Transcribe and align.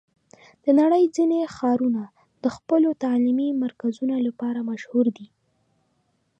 د 0.63 0.65
نړۍ 0.79 1.03
ځینې 1.15 1.39
ښارونه 1.55 2.03
د 2.43 2.45
خپلو 2.55 2.89
تعلیمي 3.03 3.49
مرکزونو 3.63 4.15
لپاره 4.27 4.59
مشهور 4.71 5.05
دي. 5.17 5.27